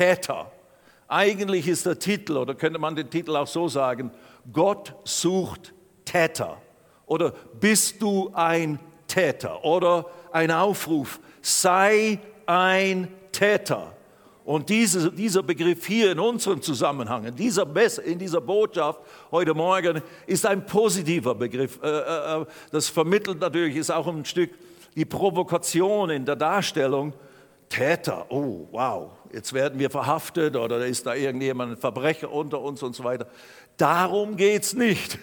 [0.00, 0.50] Täter.
[1.08, 4.10] Eigentlich ist der Titel, oder könnte man den Titel auch so sagen,
[4.50, 5.74] Gott sucht
[6.06, 6.56] Täter.
[7.04, 9.62] Oder bist du ein Täter?
[9.62, 13.92] Oder ein Aufruf, sei ein Täter.
[14.46, 17.66] Und diese, dieser Begriff hier in unserem Zusammenhang, in dieser,
[18.02, 21.78] in dieser Botschaft heute Morgen, ist ein positiver Begriff.
[21.82, 24.50] Äh, äh, äh, das vermittelt natürlich, ist auch ein Stück
[24.96, 27.12] die Provokation in der Darstellung.
[27.70, 32.82] Täter, oh wow, jetzt werden wir verhaftet oder ist da irgendjemand ein Verbrecher unter uns
[32.82, 33.28] und so weiter.
[33.76, 35.18] Darum geht es nicht,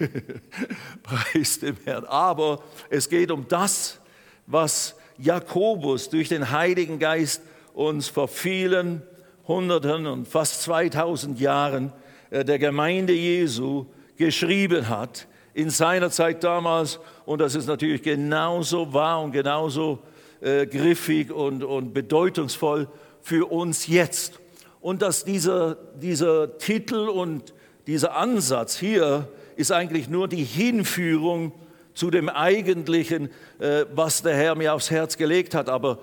[1.03, 2.05] preis dem Herrn.
[2.05, 3.99] Aber es geht um das,
[4.47, 7.41] was Jakobus durch den Heiligen Geist
[7.73, 9.01] uns vor vielen
[9.45, 11.91] Hunderten und fast 2000 Jahren
[12.29, 16.99] äh, der Gemeinde Jesu geschrieben hat, in seiner Zeit damals.
[17.25, 19.99] Und das ist natürlich genauso wahr und genauso
[20.41, 22.87] äh, griffig und, und bedeutungsvoll
[23.21, 24.39] für uns jetzt.
[24.81, 27.53] Und dass dieser, dieser Titel und
[27.87, 31.51] dieser Ansatz hier ist eigentlich nur die Hinführung
[31.93, 33.29] zu dem Eigentlichen,
[33.59, 35.67] äh, was der Herr mir aufs Herz gelegt hat.
[35.67, 35.99] Aber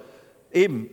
[0.53, 0.91] eben,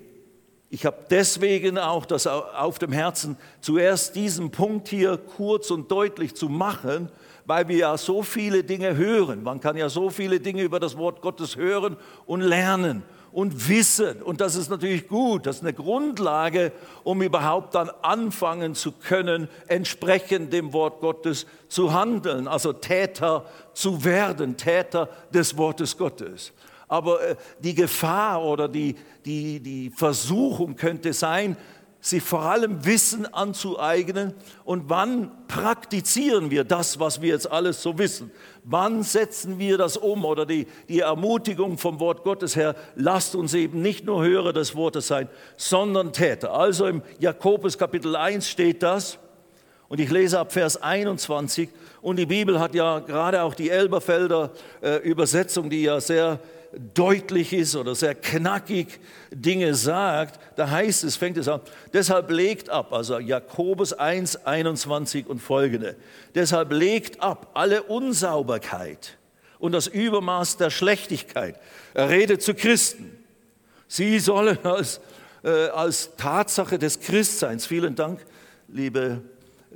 [0.69, 6.35] ich habe deswegen auch das auf dem Herzen, zuerst diesen Punkt hier kurz und deutlich
[6.35, 7.09] zu machen,
[7.45, 9.43] weil wir ja so viele Dinge hören.
[9.43, 14.21] Man kann ja so viele Dinge über das Wort Gottes hören und lernen und wissen.
[14.21, 16.71] Und das ist natürlich gut, das ist eine Grundlage,
[17.03, 24.03] um überhaupt dann anfangen zu können, entsprechend dem Wort Gottes zu handeln, also Täter zu
[24.03, 26.51] werden, Täter des Wortes Gottes.
[26.87, 31.55] Aber äh, die Gefahr oder die, die, die Versuchung könnte sein,
[32.01, 34.33] sich vor allem Wissen anzueignen
[34.65, 38.31] und wann praktizieren wir das, was wir jetzt alles so wissen?
[38.63, 40.25] Wann setzen wir das um?
[40.25, 44.75] Oder die, die Ermutigung vom Wort Gottes her, lasst uns eben nicht nur Hörer des
[44.75, 46.53] Wortes sein, sondern Täter.
[46.53, 49.19] Also im Jakobus Kapitel 1 steht das
[49.87, 51.69] und ich lese ab Vers 21
[52.01, 56.39] und die Bibel hat ja gerade auch die Elberfelder äh, Übersetzung, die ja sehr
[56.93, 58.99] deutlich ist oder sehr knackig
[59.31, 61.61] Dinge sagt, da heißt es, fängt es an,
[61.93, 65.95] deshalb legt ab, also Jakobus 1, 21 und folgende,
[66.35, 69.17] deshalb legt ab alle Unsauberkeit
[69.59, 71.55] und das Übermaß der Schlechtigkeit.
[71.93, 73.17] Er redet zu Christen.
[73.87, 75.01] Sie sollen als,
[75.43, 78.25] äh, als Tatsache des Christseins, vielen Dank,
[78.69, 79.21] liebe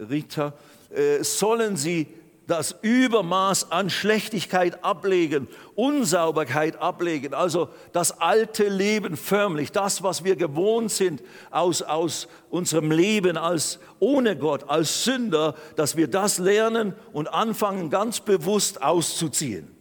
[0.10, 0.54] Rita,
[0.90, 2.08] äh, sollen sie
[2.48, 10.36] das Übermaß an Schlechtigkeit ablegen, Unsauberkeit ablegen, also das alte Leben förmlich, das, was wir
[10.36, 16.94] gewohnt sind aus, aus unserem Leben als ohne Gott, als Sünder, dass wir das lernen
[17.14, 19.76] und anfangen ganz bewusst auszuziehen.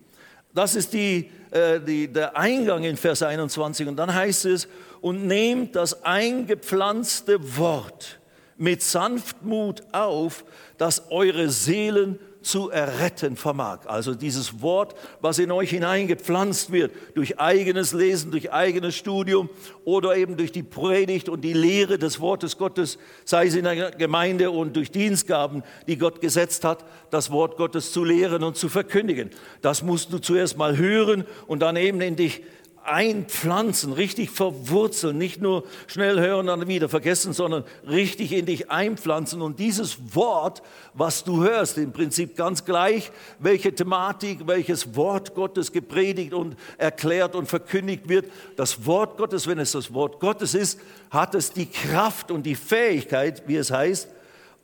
[0.54, 4.69] Das ist die, äh, die, der Eingang in Vers 21 und dann heißt es,
[5.00, 8.20] und nehmt das eingepflanzte Wort
[8.56, 10.44] mit Sanftmut auf,
[10.78, 13.87] dass eure Seelen zu erretten vermag.
[13.87, 19.49] Also dieses Wort, was in euch hineingepflanzt wird, durch eigenes Lesen, durch eigenes Studium
[19.84, 23.91] oder eben durch die Predigt und die Lehre des Wortes Gottes, sei es in der
[23.93, 28.69] Gemeinde und durch Dienstgaben, die Gott gesetzt hat, das Wort Gottes zu lehren und zu
[28.69, 29.31] verkündigen.
[29.62, 32.43] Das musst du zuerst mal hören und dann eben in dich
[32.86, 39.42] einpflanzen, richtig verwurzeln, nicht nur schnell hören, dann wieder vergessen, sondern richtig in dich einpflanzen.
[39.42, 40.62] Und dieses Wort,
[40.92, 47.34] was du hörst, im Prinzip ganz gleich, welche Thematik, welches Wort Gottes gepredigt und erklärt
[47.34, 50.78] und verkündigt wird, das Wort Gottes, wenn es das Wort Gottes ist,
[51.10, 54.08] hat es die Kraft und die Fähigkeit, wie es heißt,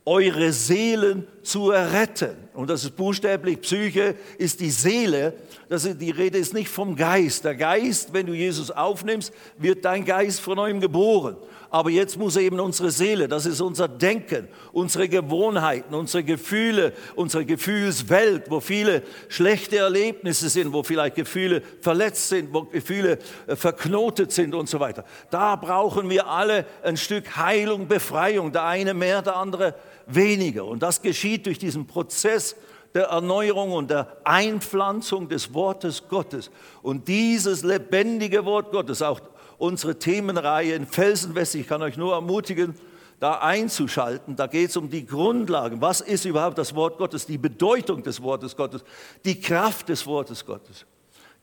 [0.05, 2.35] eure Seelen zu erretten.
[2.53, 5.33] Und das ist buchstäblich, Psyche ist die Seele.
[5.69, 7.45] Das ist, die Rede ist nicht vom Geist.
[7.45, 11.37] Der Geist, wenn du Jesus aufnimmst, wird dein Geist von neuem geboren.
[11.73, 17.45] Aber jetzt muss eben unsere Seele, das ist unser Denken, unsere Gewohnheiten, unsere Gefühle, unsere
[17.45, 24.33] Gefühlswelt, wo viele schlechte Erlebnisse sind, wo vielleicht Gefühle verletzt sind, wo Gefühle äh, verknotet
[24.33, 25.05] sind und so weiter.
[25.29, 29.73] Da brauchen wir alle ein Stück Heilung, Befreiung, der eine mehr, der andere
[30.07, 30.65] weniger.
[30.65, 32.55] Und das geschieht durch diesen Prozess
[32.93, 36.51] der Erneuerung und der Einpflanzung des Wortes Gottes.
[36.81, 39.21] Und dieses lebendige Wort Gottes, auch
[39.57, 42.75] unsere Themenreihe in Felsenwest, ich kann euch nur ermutigen,
[43.19, 44.35] da einzuschalten.
[44.35, 45.79] Da geht es um die Grundlagen.
[45.79, 47.25] Was ist überhaupt das Wort Gottes?
[47.25, 48.83] Die Bedeutung des Wortes Gottes,
[49.23, 50.85] die Kraft des Wortes Gottes.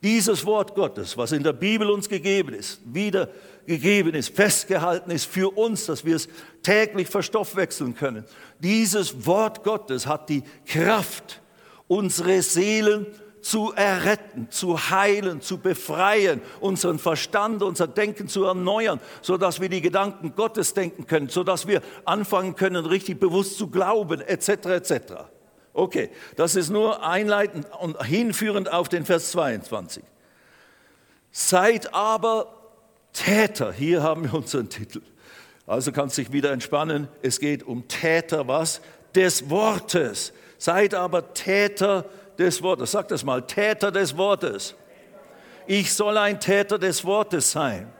[0.02, 3.30] Dieses Wort Gottes, was in der Bibel uns gegeben ist, wieder
[3.66, 6.28] gegeben ist, festgehalten ist für uns, dass wir es
[6.62, 8.24] täglich verstoffwechseln können.
[8.60, 11.42] Dieses Wort Gottes hat die Kraft,
[11.88, 13.06] unsere Seelen
[13.40, 19.80] zu erretten, zu heilen, zu befreien, unseren Verstand, unser Denken zu erneuern, sodass wir die
[19.80, 24.48] Gedanken Gottes denken können, sodass wir anfangen können, richtig bewusst zu glauben, etc.
[24.48, 24.92] etc.
[25.72, 30.02] Okay, das ist nur einleitend und hinführend auf den Vers 22.
[31.30, 32.54] Seid aber
[33.12, 35.02] Täter, hier haben wir unseren Titel.
[35.66, 37.08] Also kannst du dich wieder entspannen.
[37.22, 38.80] Es geht um Täter was?
[39.14, 40.32] Des Wortes.
[40.56, 42.06] Seid aber Täter
[42.38, 42.92] des Wortes.
[42.92, 44.74] Sag das mal, Täter des Wortes.
[45.66, 47.92] Ich soll ein Täter des Wortes sein.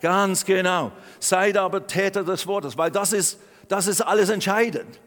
[0.00, 0.92] Ganz genau.
[1.18, 5.00] Seid aber Täter des Wortes, weil das ist, das ist alles entscheidend.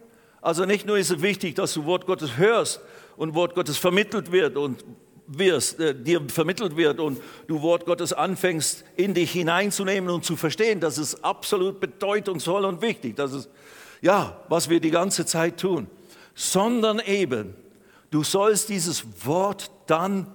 [0.48, 2.80] Also nicht nur ist es wichtig, dass du Wort Gottes hörst
[3.18, 4.86] und Wort Gottes vermittelt wird und
[5.28, 10.38] wirst, äh, dir vermittelt wird und du Wort Gottes anfängst, in dich hineinzunehmen und zu
[10.38, 10.80] verstehen.
[10.80, 13.18] Das ist absolut bedeutungsvoll und wichtig.
[13.18, 13.50] Das ist,
[14.00, 15.88] ja, was wir die ganze Zeit tun.
[16.34, 17.54] Sondern eben,
[18.10, 20.34] du sollst dieses Wort dann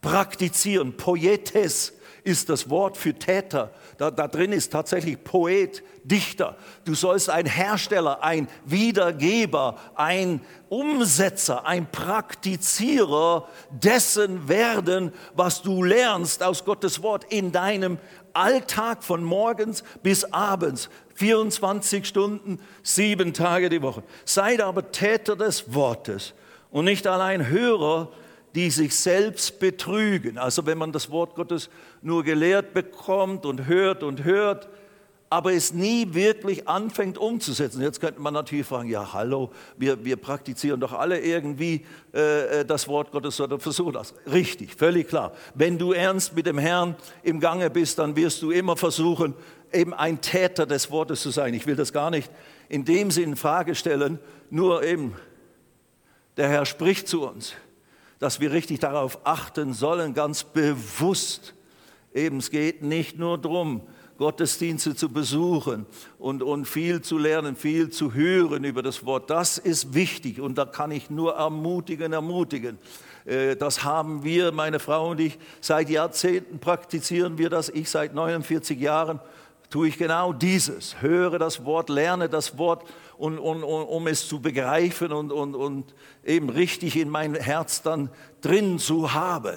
[0.00, 0.96] praktizieren.
[0.96, 1.92] Poetes
[2.24, 3.70] ist das Wort für Täter.
[3.98, 6.56] Da, da drin ist tatsächlich Poet, Dichter.
[6.84, 16.42] Du sollst ein Hersteller, ein Wiedergeber, ein Umsetzer, ein Praktizierer dessen werden, was du lernst
[16.42, 17.98] aus Gottes Wort in deinem
[18.32, 20.88] Alltag von morgens bis abends.
[21.14, 24.02] 24 Stunden, sieben Tage die Woche.
[24.24, 26.34] Seid aber Täter des Wortes
[26.70, 28.10] und nicht allein Hörer,
[28.54, 30.38] die sich selbst betrügen.
[30.38, 31.70] Also wenn man das Wort Gottes
[32.02, 34.68] nur gelehrt bekommt und hört und hört,
[35.34, 37.82] aber es nie wirklich anfängt umzusetzen.
[37.82, 41.84] Jetzt könnte man natürlich fragen, ja hallo, wir, wir praktizieren doch alle irgendwie
[42.14, 44.14] äh, äh, das Wort Gottes oder versuchen das.
[44.30, 45.32] Richtig, völlig klar.
[45.54, 49.34] Wenn du ernst mit dem Herrn im Gange bist, dann wirst du immer versuchen,
[49.72, 51.52] eben ein Täter des Wortes zu sein.
[51.52, 52.30] Ich will das gar nicht
[52.68, 54.20] in dem Sinn in Frage stellen,
[54.50, 55.16] nur eben,
[56.36, 57.54] der Herr spricht zu uns,
[58.18, 61.54] dass wir richtig darauf achten sollen, ganz bewusst.
[62.14, 63.82] Eben, es geht nicht nur darum,
[64.16, 65.86] Gottesdienste zu besuchen
[66.18, 69.28] und, und viel zu lernen, viel zu hören über das Wort.
[69.28, 72.78] Das ist wichtig und da kann ich nur ermutigen, ermutigen.
[73.24, 77.68] Äh, das haben wir, meine Frau und ich, seit Jahrzehnten praktizieren wir das.
[77.68, 79.20] Ich seit 49 Jahren
[79.70, 81.00] tue ich genau dieses.
[81.00, 82.84] Höre das Wort, lerne das Wort,
[83.16, 85.94] und, und, und, um es zu begreifen und, und, und
[86.24, 89.56] eben richtig in mein Herz dann drin zu haben.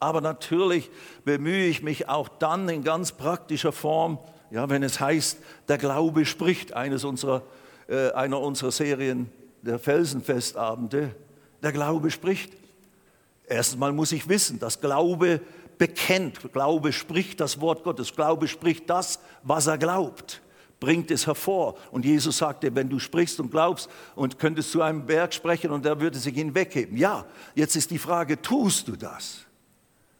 [0.00, 0.90] Aber natürlich
[1.24, 4.18] bemühe ich mich auch dann in ganz praktischer Form,
[4.50, 5.38] ja, wenn es heißt,
[5.68, 7.42] der Glaube spricht, eines unserer,
[7.88, 9.30] äh, einer unserer Serien
[9.62, 11.14] der Felsenfestabende,
[11.62, 12.52] der Glaube spricht.
[13.46, 15.40] Erstmal muss ich wissen, dass Glaube
[15.84, 20.40] bekennt, Glaube spricht das Wort Gottes, Glaube spricht das, was er glaubt,
[20.80, 21.74] bringt es hervor.
[21.90, 25.84] Und Jesus sagte, wenn du sprichst und glaubst und könntest zu einem Berg sprechen und
[25.84, 26.96] er würde sich hinwegheben.
[26.96, 29.40] Ja, jetzt ist die Frage, tust du das?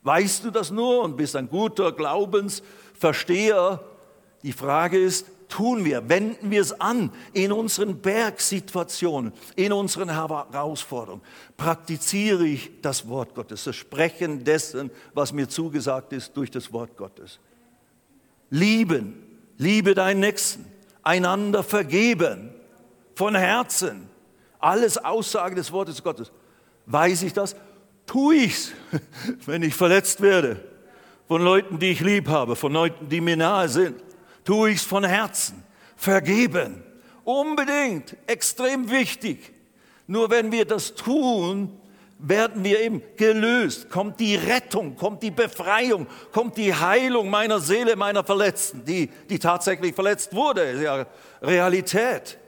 [0.03, 3.83] Weißt du das nur und bist ein guter Glaubensversteher?
[4.43, 5.25] Die Frage ist,
[5.55, 11.23] tun wir, wenden wir es an in unseren Bergsituationen, in unseren Herausforderungen.
[11.57, 16.97] Praktiziere ich das Wort Gottes, das Sprechen dessen, was mir zugesagt ist durch das Wort
[16.97, 17.39] Gottes.
[18.51, 19.23] Lieben,
[19.59, 20.67] liebe deinen Nächsten,
[21.03, 22.51] einander vergeben,
[23.15, 24.09] von Herzen.
[24.59, 26.33] Alles Aussagen des Wortes Gottes.
[26.87, 27.55] Weiß ich das?
[28.07, 28.73] tue ich's,
[29.47, 30.61] wenn ich verletzt werde
[31.27, 34.03] von Leuten, die ich lieb habe, von Leuten, die mir nahe sind.
[34.45, 35.63] Tue ich's von Herzen.
[35.97, 36.83] Vergeben.
[37.25, 38.17] Unbedingt.
[38.27, 39.53] Extrem wichtig.
[40.07, 41.81] Nur wenn wir das tun,
[42.19, 43.91] werden wir eben gelöst.
[43.91, 49.39] Kommt die Rettung, kommt die Befreiung, kommt die Heilung meiner Seele, meiner Verletzten, die, die
[49.39, 50.63] tatsächlich verletzt wurde.
[50.63, 51.07] Ist ja
[51.43, 52.39] Realität.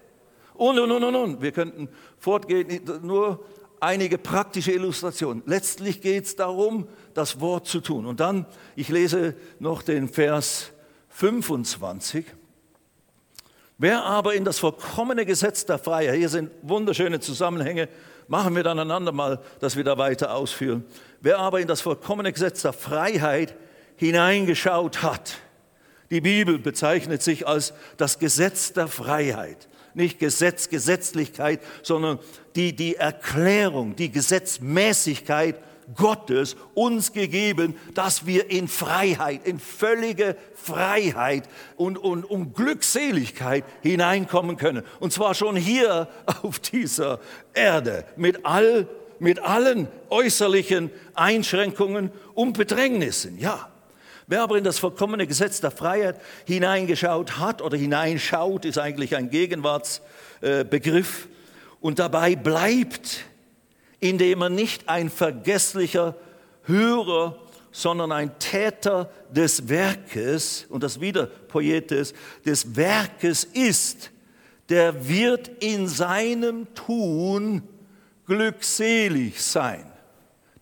[0.55, 1.43] Und, und, und, und, und.
[1.43, 3.45] Wir könnten fortgehen, nur
[3.81, 5.43] einige praktische Illustrationen.
[5.47, 8.07] Letztlich geht es darum, das Wort zu tun.
[8.07, 10.73] Und dann, ich lese noch den Vers
[11.17, 12.27] 25.
[13.79, 17.89] Wer aber in das vollkommene Gesetz der Freiheit, hier sind wunderschöne Zusammenhänge,
[18.29, 20.85] machen wir dann einander mal, dass wir da weiter ausführen.
[21.21, 23.55] Wer aber in das vollkommene Gesetz der Freiheit
[23.97, 25.39] hineingeschaut hat,
[26.11, 32.19] die Bibel bezeichnet sich als das Gesetz der Freiheit nicht Gesetz, Gesetzlichkeit, sondern
[32.55, 35.59] die, die Erklärung, die Gesetzmäßigkeit
[35.95, 44.57] Gottes uns gegeben, dass wir in Freiheit, in völlige Freiheit und, und um Glückseligkeit hineinkommen
[44.57, 44.83] können.
[45.01, 46.09] Und zwar schon hier
[46.43, 47.21] auf dieser
[47.55, 48.89] Erde mit, all,
[49.19, 53.39] mit allen äußerlichen Einschränkungen und Bedrängnissen.
[53.39, 53.71] Ja,
[54.29, 59.31] Wer aber in das vollkommene Gesetz der Freiheit hineingeschaut hat oder hineinschaut, ist eigentlich ein
[59.31, 61.29] Gegenwartsbegriff
[61.81, 63.21] und dabei bleibt,
[64.01, 66.15] indem er nicht ein vergesslicher
[66.65, 67.39] Hörer,
[67.71, 74.11] sondern ein Täter des Werkes, und das wieder Poetes, des Werkes ist,
[74.69, 77.63] der wird in seinem Tun
[78.27, 79.85] glückselig sein.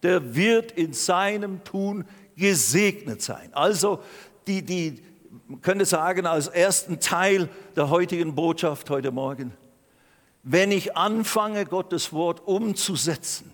[0.02, 2.04] Der wird in seinem Tun
[2.36, 3.48] gesegnet sein.
[3.52, 4.00] Also
[4.46, 5.00] die, die,
[5.46, 9.52] man könnte sagen, als ersten Teil der heutigen Botschaft heute Morgen,
[10.44, 13.50] wenn ich anfange, Gottes Wort umzusetzen,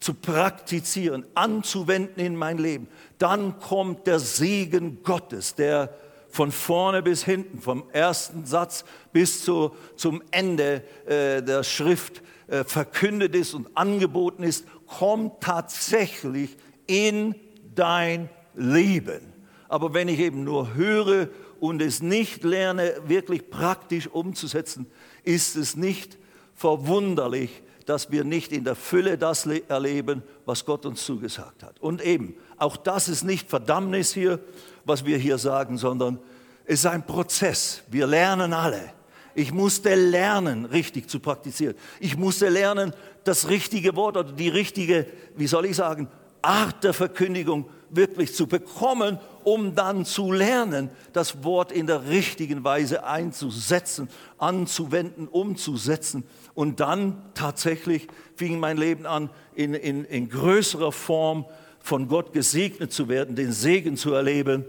[0.00, 5.94] zu praktizieren, anzuwenden in mein Leben, dann kommt der Segen Gottes, der
[6.28, 12.64] von vorne bis hinten, vom ersten Satz bis zu, zum Ende äh, der Schrift äh,
[12.64, 16.56] verkündet ist und angeboten ist, kommt tatsächlich
[16.86, 17.36] in
[17.74, 19.32] dein Leben.
[19.68, 21.28] Aber wenn ich eben nur höre
[21.60, 24.86] und es nicht lerne, wirklich praktisch umzusetzen,
[25.22, 26.18] ist es nicht
[26.54, 31.80] verwunderlich, dass wir nicht in der Fülle das erleben, was Gott uns zugesagt hat.
[31.80, 34.38] Und eben, auch das ist nicht Verdammnis hier,
[34.84, 36.18] was wir hier sagen, sondern
[36.64, 37.82] es ist ein Prozess.
[37.88, 38.92] Wir lernen alle.
[39.34, 41.74] Ich musste lernen, richtig zu praktizieren.
[42.00, 42.92] Ich musste lernen,
[43.24, 45.06] das richtige Wort oder die richtige,
[45.36, 46.08] wie soll ich sagen,
[46.42, 52.64] Art der Verkündigung wirklich zu bekommen, um dann zu lernen, das Wort in der richtigen
[52.64, 54.08] Weise einzusetzen,
[54.38, 56.24] anzuwenden, umzusetzen.
[56.54, 61.44] Und dann tatsächlich fing mein Leben an, in, in, in größerer Form
[61.80, 64.64] von Gott gesegnet zu werden, den Segen zu erleben,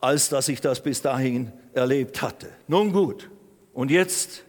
[0.00, 2.48] als dass ich das bis dahin erlebt hatte.
[2.68, 3.28] Nun gut,
[3.72, 4.44] und jetzt,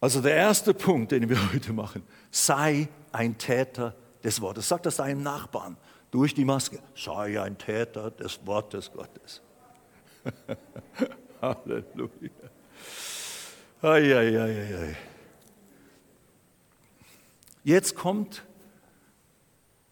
[0.00, 4.68] also der erste Punkt, den wir heute machen, sei ein Täter des Wortes.
[4.68, 5.76] Sag das deinem Nachbarn
[6.10, 6.80] durch die Maske.
[6.94, 9.42] Sei ein Täter des Wortes Gottes.
[11.42, 12.30] Halleluja.
[13.82, 14.96] Ei, ei, ei.
[17.64, 18.44] Jetzt kommt,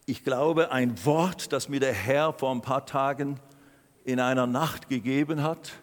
[0.05, 3.39] ich glaube, ein Wort, das mir der Herr vor ein paar Tagen
[4.03, 5.73] in einer Nacht gegeben hat,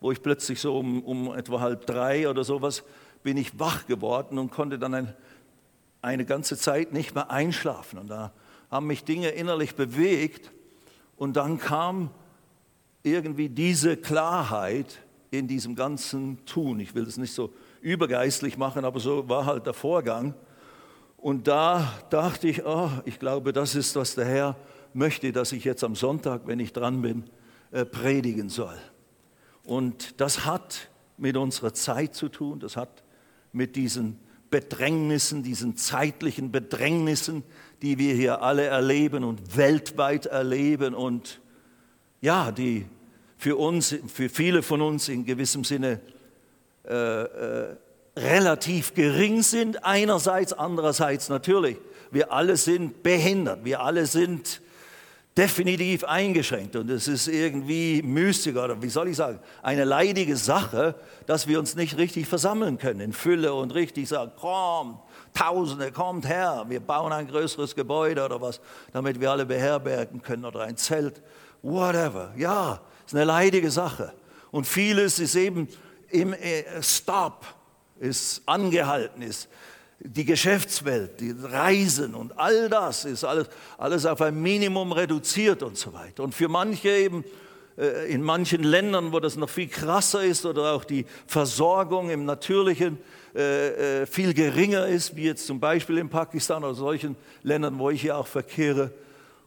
[0.00, 2.82] wo ich plötzlich so um, um etwa halb drei oder sowas
[3.22, 5.14] bin ich wach geworden und konnte dann ein,
[6.02, 7.98] eine ganze Zeit nicht mehr einschlafen.
[7.98, 8.32] Und da
[8.70, 10.52] haben mich Dinge innerlich bewegt
[11.16, 12.10] und dann kam
[13.02, 16.80] irgendwie diese Klarheit in diesem ganzen Tun.
[16.80, 20.34] Ich will das nicht so übergeistlich machen, aber so war halt der Vorgang.
[21.16, 24.56] Und da dachte ich, oh, ich glaube, das ist, was der Herr
[24.92, 27.24] möchte, dass ich jetzt am Sonntag, wenn ich dran bin,
[27.72, 28.76] äh, predigen soll.
[29.64, 33.02] Und das hat mit unserer Zeit zu tun, das hat
[33.52, 34.18] mit diesen
[34.54, 37.42] Bedrängnissen, diesen zeitlichen Bedrängnissen,
[37.82, 41.40] die wir hier alle erleben und weltweit erleben und
[42.20, 42.86] ja, die
[43.36, 45.98] für uns, für viele von uns in gewissem Sinne
[46.84, 47.76] äh, äh,
[48.16, 51.76] relativ gering sind, einerseits, andererseits natürlich.
[52.12, 54.60] Wir alle sind behindert, wir alle sind
[55.36, 56.76] definitiv eingeschränkt.
[56.76, 60.94] Und es ist irgendwie mystisch oder wie soll ich sagen, eine leidige Sache,
[61.26, 65.00] dass wir uns nicht richtig versammeln können in Fülle und richtig sagen, kommt,
[65.32, 68.60] Tausende, kommt her, wir bauen ein größeres Gebäude oder was,
[68.92, 71.20] damit wir alle beherbergen können oder ein Zelt,
[71.60, 72.32] whatever.
[72.36, 74.12] Ja, ist eine leidige Sache.
[74.52, 75.66] Und vieles ist eben
[76.10, 77.44] im äh, Stop,
[77.98, 79.48] ist angehalten, ist
[80.00, 83.48] die Geschäftswelt, die Reisen und all das ist alles,
[83.78, 86.22] alles auf ein Minimum reduziert und so weiter.
[86.22, 87.24] Und für manche eben,
[87.78, 92.24] äh, in manchen Ländern, wo das noch viel krasser ist oder auch die Versorgung im
[92.24, 92.98] Natürlichen
[93.34, 97.90] äh, äh, viel geringer ist, wie jetzt zum Beispiel in Pakistan oder solchen Ländern, wo
[97.90, 98.92] ich hier auch verkehre,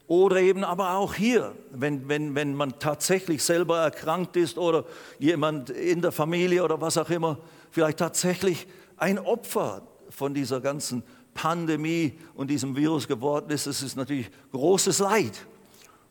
[0.08, 4.86] oder eben aber auch hier, wenn, wenn, wenn man tatsächlich selber erkrankt ist oder
[5.20, 7.38] jemand in der Familie oder was auch immer,
[7.72, 13.96] vielleicht tatsächlich ein Opfer von dieser ganzen Pandemie und diesem Virus geworden ist, es ist
[13.96, 15.46] natürlich großes Leid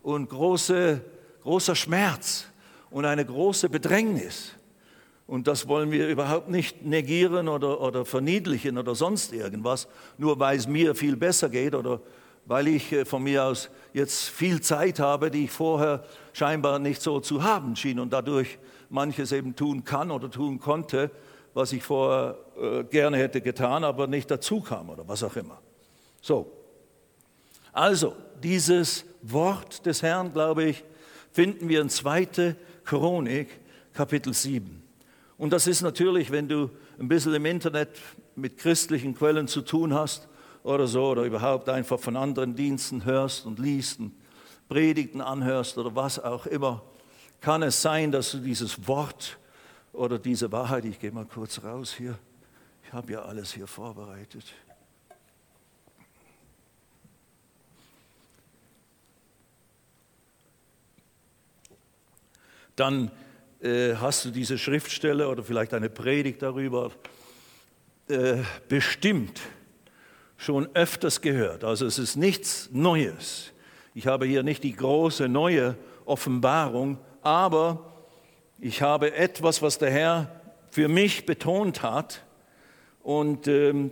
[0.02, 1.00] und große,
[1.42, 2.46] großer Schmerz
[2.90, 4.52] und eine große Bedrängnis.
[5.26, 9.88] Und das wollen wir überhaupt nicht negieren oder, oder verniedlichen oder sonst irgendwas,
[10.18, 12.00] nur weil es mir viel besser geht oder
[12.44, 17.02] weil ich äh, von mir aus jetzt viel Zeit habe, die ich vorher scheinbar nicht
[17.02, 21.10] so zu haben schien und dadurch manches eben tun kann oder tun konnte,
[21.56, 25.58] was ich vorher äh, gerne hätte getan, aber nicht dazu kam oder was auch immer.
[26.20, 26.52] So,
[27.72, 30.84] also dieses Wort des Herrn, glaube ich,
[31.32, 32.54] finden wir in 2.
[32.84, 33.48] Chronik,
[33.94, 34.82] Kapitel 7.
[35.38, 37.88] Und das ist natürlich, wenn du ein bisschen im Internet
[38.34, 40.28] mit christlichen Quellen zu tun hast
[40.62, 44.12] oder so, oder überhaupt einfach von anderen Diensten hörst und liest und
[44.68, 46.82] Predigten anhörst oder was auch immer,
[47.40, 49.38] kann es sein, dass du dieses Wort
[49.96, 52.18] oder diese Wahrheit, ich gehe mal kurz raus hier,
[52.84, 54.44] ich habe ja alles hier vorbereitet.
[62.76, 63.10] Dann
[63.60, 66.92] äh, hast du diese Schriftstelle oder vielleicht eine Predigt darüber
[68.08, 69.40] äh, bestimmt
[70.36, 71.64] schon öfters gehört.
[71.64, 73.50] Also es ist nichts Neues.
[73.94, 75.74] Ich habe hier nicht die große neue
[76.04, 77.95] Offenbarung, aber
[78.58, 80.30] ich habe etwas, was der Herr
[80.70, 82.24] für mich betont hat.
[83.02, 83.90] Und ähm,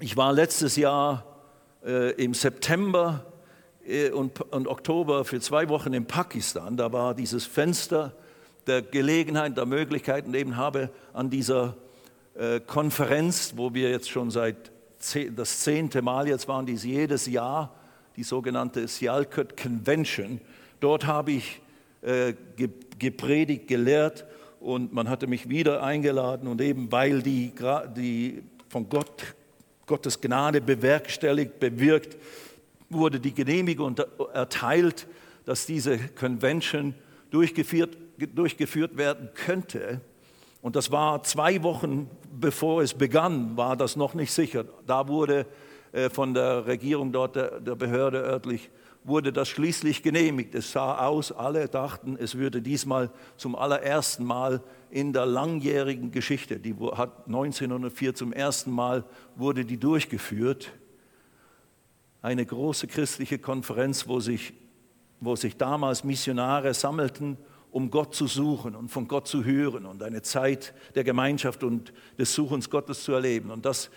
[0.00, 1.26] ich war letztes Jahr
[1.84, 3.26] äh, im September
[3.86, 6.76] äh, und, und Oktober für zwei Wochen in Pakistan.
[6.76, 8.14] Da war dieses Fenster
[8.66, 11.76] der Gelegenheit, der Möglichkeiten eben habe an dieser
[12.34, 14.72] äh, Konferenz, wo wir jetzt schon seit
[15.34, 17.74] das zehnte Mal jetzt waren, dies jedes Jahr,
[18.16, 20.40] die sogenannte Sialkot Convention.
[20.80, 21.62] Dort habe ich
[22.02, 22.34] äh,
[22.98, 24.24] gepredigt, gelehrt
[24.60, 27.52] und man hatte mich wieder eingeladen und eben weil die,
[27.96, 29.34] die von Gott,
[29.86, 32.16] Gottes Gnade bewerkstelligt, bewirkt,
[32.88, 33.96] wurde die Genehmigung
[34.32, 35.06] erteilt,
[35.44, 36.94] dass diese Convention
[37.30, 40.00] durchgeführt, durchgeführt werden könnte.
[40.62, 44.64] Und das war zwei Wochen bevor es begann, war das noch nicht sicher.
[44.86, 45.46] Da wurde
[45.92, 48.70] äh, von der Regierung dort, der, der Behörde örtlich,
[49.04, 50.54] wurde das schließlich genehmigt.
[50.54, 56.58] Es sah aus, alle dachten, es würde diesmal zum allerersten Mal in der langjährigen Geschichte,
[56.58, 59.04] die hat 1904 zum ersten Mal
[59.36, 60.72] wurde die durchgeführt,
[62.22, 64.52] eine große christliche Konferenz, wo sich,
[65.20, 67.38] wo sich damals Missionare sammelten
[67.72, 71.92] um Gott zu suchen und von Gott zu hören und eine Zeit der Gemeinschaft und
[72.18, 73.50] des Suchens Gottes zu erleben.
[73.50, 73.90] Und das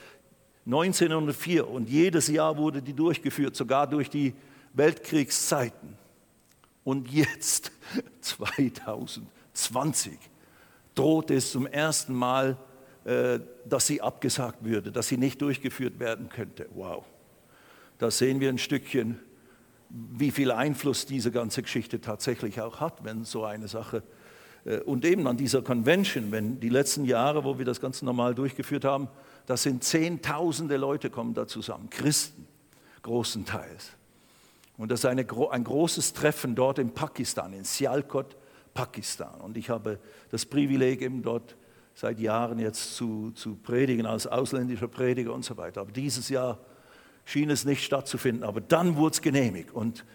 [0.65, 4.33] 1904 und jedes Jahr wurde die durchgeführt, sogar durch die
[4.73, 5.97] Weltkriegszeiten.
[6.83, 7.71] Und jetzt,
[8.21, 10.17] 2020,
[10.95, 12.57] droht es zum ersten Mal,
[13.05, 16.67] äh, dass sie abgesagt würde, dass sie nicht durchgeführt werden könnte.
[16.73, 17.05] Wow,
[17.97, 19.19] da sehen wir ein Stückchen
[19.93, 24.01] wie viel Einfluss diese ganze Geschichte tatsächlich auch hat, wenn so eine Sache
[24.65, 28.33] äh, und eben an dieser Convention, wenn die letzten Jahre, wo wir das ganz normal
[28.33, 29.07] durchgeführt haben,
[29.45, 32.47] das sind Zehntausende Leute kommen da zusammen, Christen
[33.03, 33.91] großenteils.
[34.77, 38.35] Und das ist eine, ein großes Treffen dort in Pakistan, in Sialkot,
[38.73, 39.39] Pakistan.
[39.41, 39.99] Und ich habe
[40.31, 41.55] das Privileg, eben dort
[41.93, 45.81] seit Jahren jetzt zu, zu predigen als ausländischer Prediger und so weiter.
[45.81, 46.59] Aber dieses Jahr
[47.25, 49.71] schien es nicht stattzufinden, aber dann wurde es genehmigt.
[49.71, 50.05] Und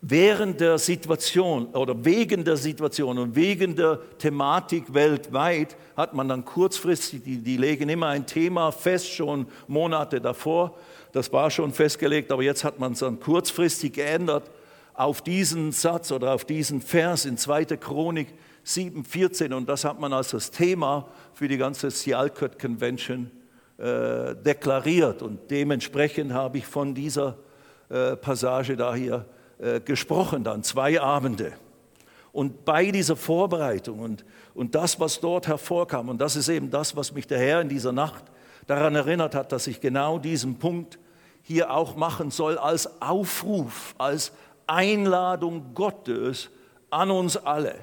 [0.00, 6.44] während der Situation oder wegen der Situation und wegen der Thematik weltweit hat man dann
[6.44, 10.74] kurzfristig, die, die legen immer ein Thema fest, schon Monate davor,
[11.12, 14.50] das war schon festgelegt, aber jetzt hat man es dann kurzfristig geändert
[14.94, 17.64] auf diesen Satz oder auf diesen Vers in 2.
[17.76, 18.28] Chronik
[18.66, 23.30] 7,14 und das hat man als das Thema für die ganze Sialkot Convention
[23.78, 25.22] äh, deklariert.
[25.22, 27.36] Und dementsprechend habe ich von dieser
[27.88, 29.26] äh, Passage da hier
[29.58, 31.52] äh, gesprochen, dann zwei Abende.
[32.32, 36.96] Und bei dieser Vorbereitung und, und das, was dort hervorkam, und das ist eben das,
[36.96, 38.24] was mich der Herr in dieser Nacht
[38.66, 40.98] daran erinnert hat, dass ich genau diesen Punkt
[41.42, 44.32] hier auch machen soll als Aufruf, als
[44.66, 46.50] Einladung Gottes
[46.90, 47.76] an uns alle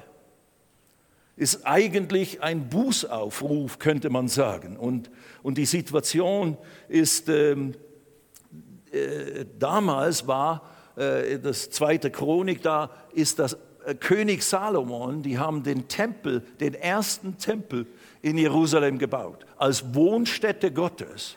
[1.36, 4.76] ist eigentlich ein Bußaufruf, könnte man sagen.
[4.76, 5.10] Und,
[5.42, 6.56] und die Situation
[6.88, 7.74] ist, ähm,
[8.92, 10.62] äh, damals war
[10.96, 17.38] das zweite Chronik, da ist das äh, König Salomon, die haben den Tempel, den ersten
[17.38, 17.86] Tempel
[18.22, 21.36] in Jerusalem gebaut, als Wohnstätte Gottes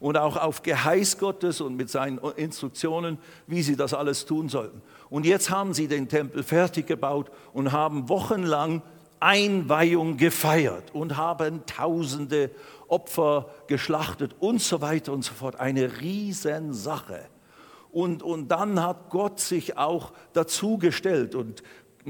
[0.00, 4.80] und auch auf Geheiß Gottes und mit seinen Instruktionen, wie sie das alles tun sollten.
[5.10, 8.82] Und jetzt haben sie den Tempel fertig gebaut und haben wochenlang
[9.20, 12.50] Einweihung gefeiert und haben tausende
[12.86, 15.58] Opfer geschlachtet und so weiter und so fort.
[15.58, 17.26] Eine Riesensache.
[17.90, 21.34] Und, und dann hat Gott sich auch dazugestellt.
[21.34, 21.62] Und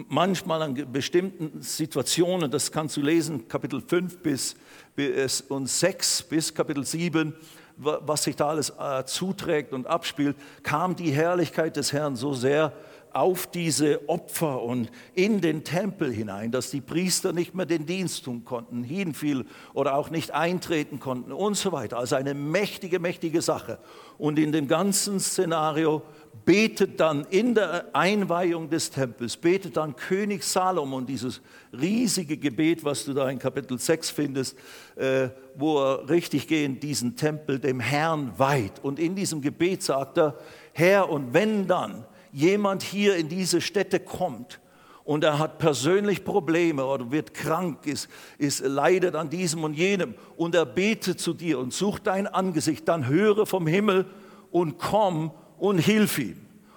[0.09, 4.57] manchmal an bestimmten Situationen, das kannst du lesen, Kapitel 5 bis,
[4.95, 7.35] bis und 6 bis Kapitel 7,
[7.77, 12.73] was sich da alles äh, zuträgt und abspielt, kam die Herrlichkeit des Herrn so sehr
[13.13, 18.25] auf diese Opfer und in den Tempel hinein, dass die Priester nicht mehr den Dienst
[18.25, 19.45] tun konnten, hinfiel
[19.75, 21.99] oder auch nicht eintreten konnten und so weiter.
[21.99, 23.79] Also eine mächtige, mächtige Sache.
[24.19, 26.03] Und in dem ganzen Szenario
[26.45, 31.41] betet dann in der Einweihung des Tempels, betet dann König Salomon dieses
[31.79, 34.57] riesige Gebet, was du da in Kapitel 6 findest,
[34.97, 38.83] äh, wo er richtig gehend diesen Tempel dem Herrn weiht.
[38.83, 40.39] Und in diesem Gebet sagt er,
[40.73, 42.05] Herr, und wenn dann
[42.39, 44.61] jemand hier in diese Städte kommt
[45.03, 50.15] und er hat persönlich Probleme oder wird krank, ist, ist, leidet an diesem und jenem
[50.37, 54.07] und er betet zu dir und sucht dein Angesicht, dann höre vom Himmel
[54.53, 56.37] und komm und hilf ihm.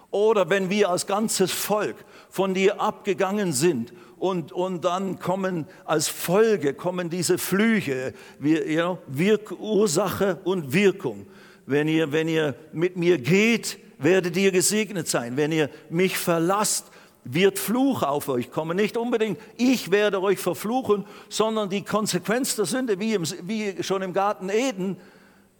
[0.09, 1.95] Oder wenn wir als ganzes Volk
[2.29, 8.79] von dir abgegangen sind und, und dann kommen als Folge kommen diese Flüche, wir, you
[8.79, 11.27] know, Wirk, Ursache und Wirkung.
[11.67, 15.37] Wenn ihr, wenn ihr mit mir geht, werdet ihr gesegnet sein.
[15.37, 16.91] Wenn ihr mich verlasst,
[17.23, 18.75] wird Fluch auf euch kommen.
[18.75, 24.01] Nicht unbedingt, ich werde euch verfluchen, sondern die Konsequenz der Sünde, wie, im, wie schon
[24.01, 24.97] im Garten Eden,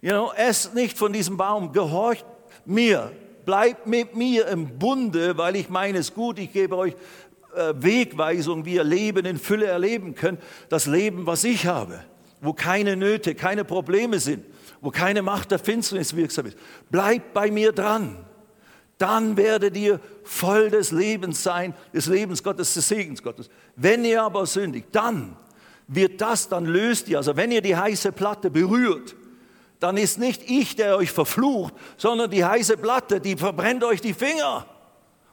[0.02, 2.26] you know, esst nicht von diesem Baum, gehorcht
[2.66, 3.12] mir,
[3.46, 6.94] bleibt mit mir im Bunde, weil ich meines gut, ich gebe euch
[7.56, 12.00] äh, Wegweisung, wie ihr Leben in Fülle erleben könnt, das Leben, was ich habe,
[12.42, 14.44] wo keine Nöte, keine Probleme sind,
[14.82, 16.58] wo keine Macht der Finsternis wirksam ist.
[16.90, 18.26] Bleibt bei mir dran
[19.02, 23.50] dann werdet ihr voll des Lebens sein, des Lebens Gottes, des Segens Gottes.
[23.76, 25.36] Wenn ihr aber sündigt, dann
[25.88, 29.16] wird das, dann löst ihr, also wenn ihr die heiße Platte berührt,
[29.80, 34.14] dann ist nicht ich, der euch verflucht, sondern die heiße Platte, die verbrennt euch die
[34.14, 34.68] Finger.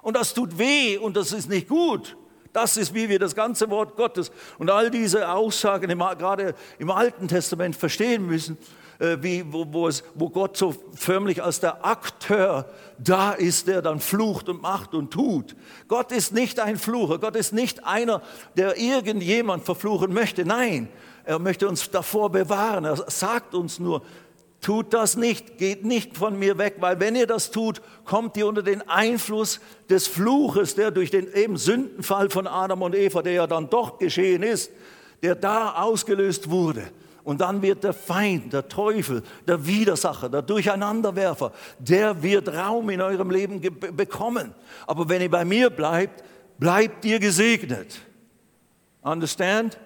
[0.00, 2.16] Und das tut weh und das ist nicht gut.
[2.54, 7.28] Das ist, wie wir das ganze Wort Gottes und all diese Aussagen gerade im Alten
[7.28, 8.56] Testament verstehen müssen.
[8.98, 12.66] Äh, wie, wo, wo, es, wo Gott so förmlich als der Akteur
[12.98, 15.54] da ist, der dann flucht und macht und tut.
[15.86, 18.22] Gott ist nicht ein Flucher, Gott ist nicht einer,
[18.56, 20.44] der irgendjemand verfluchen möchte.
[20.44, 20.88] Nein,
[21.24, 22.84] er möchte uns davor bewahren.
[22.84, 24.02] Er sagt uns nur,
[24.60, 28.48] tut das nicht, geht nicht von mir weg, weil wenn ihr das tut, kommt ihr
[28.48, 33.32] unter den Einfluss des Fluches, der durch den eben Sündenfall von Adam und Eva, der
[33.32, 34.72] ja dann doch geschehen ist,
[35.22, 36.90] der da ausgelöst wurde.
[37.28, 43.02] Und dann wird der Feind, der Teufel, der Widersacher, der Durcheinanderwerfer, der wird Raum in
[43.02, 43.60] eurem Leben
[43.94, 44.54] bekommen.
[44.86, 46.24] Aber wenn ihr bei mir bleibt,
[46.58, 48.00] bleibt ihr gesegnet.
[49.02, 49.78] Understand?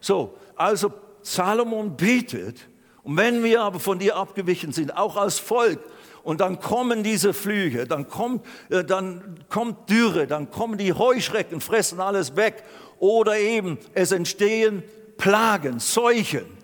[0.00, 2.56] So, also Salomon betet.
[3.04, 5.78] Und wenn wir aber von dir abgewichen sind, auch als Volk,
[6.24, 11.60] und dann kommen diese Flüche, dann kommt, äh, dann kommt Dürre, dann kommen die Heuschrecken,
[11.60, 12.64] fressen alles weg.
[12.98, 14.82] Oder eben es entstehen
[15.16, 16.58] Plagen, Seuchen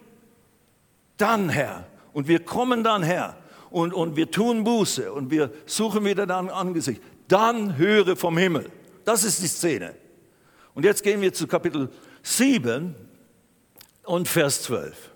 [1.17, 1.87] dann Herr.
[2.13, 3.37] Und wir kommen dann Herr.
[3.71, 7.03] Und, und wir tun Buße und wir suchen wieder dein Angesicht.
[7.29, 8.71] Dann höre vom Himmel.
[9.05, 9.95] Das ist die Szene.
[10.75, 11.91] Und jetzt gehen wir zu Kapitel
[12.23, 12.95] 7
[14.05, 15.11] und Vers 12.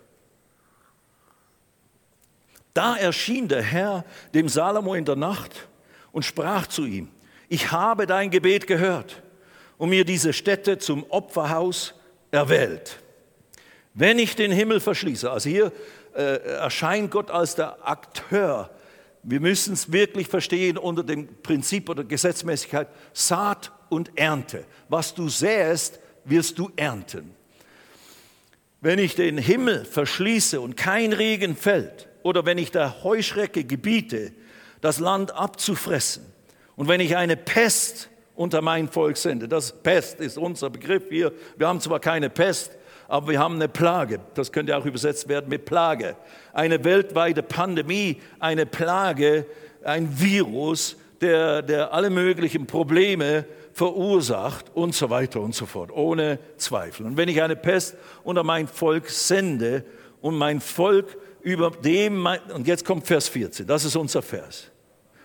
[2.73, 5.67] Da erschien der Herr dem Salomo in der Nacht
[6.11, 7.09] und sprach zu ihm,
[7.49, 9.21] ich habe dein Gebet gehört
[9.77, 11.93] und mir diese Stätte zum Opferhaus
[12.31, 13.00] erwählt.
[13.93, 15.71] Wenn ich den Himmel verschließe, also hier
[16.15, 18.69] äh, erscheint Gott als der Akteur.
[19.23, 24.65] Wir müssen es wirklich verstehen unter dem Prinzip oder Gesetzmäßigkeit Saat und Ernte.
[24.89, 27.35] Was du säst, wirst du ernten.
[28.79, 34.31] Wenn ich den Himmel verschließe und kein Regen fällt, oder wenn ich der Heuschrecke gebiete,
[34.81, 36.25] das Land abzufressen,
[36.75, 41.31] und wenn ich eine Pest unter mein Volk sende, das Pest ist unser Begriff hier,
[41.57, 42.71] wir haben zwar keine Pest,
[43.11, 44.21] aber wir haben eine Plage.
[44.35, 46.15] Das könnte auch übersetzt werden mit Plage.
[46.53, 49.45] Eine weltweite Pandemie, eine Plage,
[49.83, 53.43] ein Virus, der, der alle möglichen Probleme
[53.73, 57.05] verursacht und so weiter und so fort, ohne Zweifel.
[57.05, 59.83] Und wenn ich eine Pest unter mein Volk sende
[60.21, 64.70] und mein Volk über dem, und jetzt kommt Vers 14, das ist unser Vers.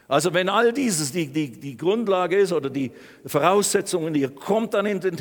[0.09, 2.93] Also wenn all dieses die, die, die Grundlage ist oder die
[3.25, 5.17] Voraussetzungen, ihr kommt dann in den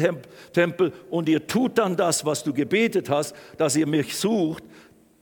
[0.54, 4.64] Tempel und ihr tut dann das, was du gebetet hast, dass ihr mich sucht,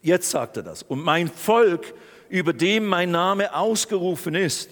[0.02, 0.84] jetzt sagt er das.
[0.84, 1.94] Und mein Volk,
[2.30, 4.70] über dem mein Name ausgerufen ist,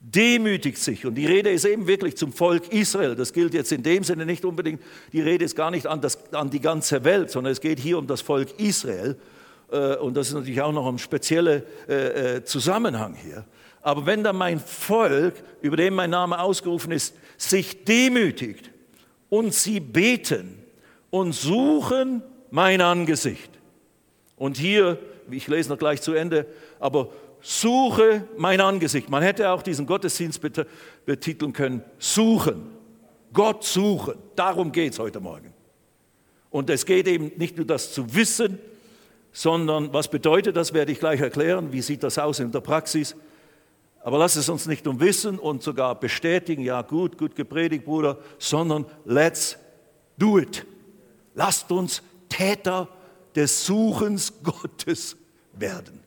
[0.00, 1.06] demütigt sich.
[1.06, 3.14] Und die Rede ist eben wirklich zum Volk Israel.
[3.14, 4.80] Das gilt jetzt in dem Sinne nicht unbedingt,
[5.12, 7.98] die Rede ist gar nicht an, das, an die ganze Welt, sondern es geht hier
[7.98, 9.16] um das Volk Israel.
[9.70, 13.44] Äh, und das ist natürlich auch noch ein spezieller äh, äh, Zusammenhang hier.
[13.82, 18.70] Aber wenn dann mein Volk, über dem mein Name ausgerufen ist, sich demütigt
[19.28, 20.62] und sie beten
[21.10, 23.50] und suchen mein Angesicht.
[24.36, 24.98] Und hier,
[25.30, 26.46] ich lese noch gleich zu Ende,
[26.80, 27.10] aber
[27.40, 29.08] suche mein Angesicht.
[29.10, 30.40] Man hätte auch diesen Gottesdienst
[31.06, 32.70] betiteln können, suchen.
[33.32, 34.14] Gott suchen.
[34.36, 35.52] Darum geht es heute Morgen.
[36.50, 38.58] Und es geht eben nicht nur das zu wissen,
[39.32, 41.72] sondern was bedeutet das, werde ich gleich erklären.
[41.72, 43.14] Wie sieht das aus in der Praxis?
[44.08, 48.16] Aber lass es uns nicht um Wissen und sogar bestätigen, ja gut, gut gepredigt, Bruder,
[48.38, 49.58] sondern let's
[50.16, 50.64] do it.
[51.34, 52.88] Lasst uns Täter
[53.36, 55.14] des Suchens Gottes
[55.52, 56.00] werden.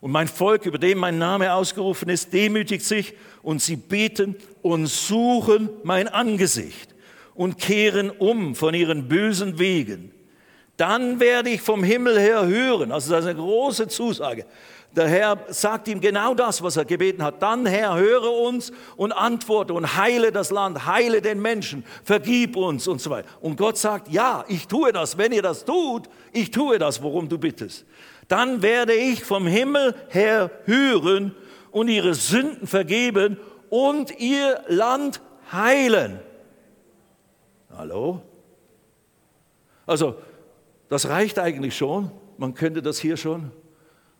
[0.00, 4.86] Und mein Volk, über dem mein Name ausgerufen ist, demütigt sich und sie beten und
[4.86, 6.94] suchen mein Angesicht
[7.34, 10.12] und kehren um von ihren bösen Wegen.
[10.76, 12.92] dann werde ich vom Himmel her hören.
[12.92, 14.46] Also das ist eine große Zusage.
[14.96, 17.42] Der Herr sagt ihm genau das, was er gebeten hat.
[17.42, 22.88] Dann, Herr, höre uns und antworte und heile das Land, heile den Menschen, vergib uns
[22.88, 23.28] und so weiter.
[23.42, 25.18] Und Gott sagt, ja, ich tue das.
[25.18, 27.84] Wenn ihr das tut, ich tue das, worum du bittest.
[28.28, 31.34] Dann werde ich vom Himmel her hören
[31.72, 33.36] und ihre Sünden vergeben
[33.68, 35.20] und ihr Land
[35.52, 36.20] heilen.
[37.76, 38.22] Hallo?
[39.84, 40.16] Also,
[40.88, 42.10] das reicht eigentlich schon.
[42.38, 43.52] Man könnte das hier schon.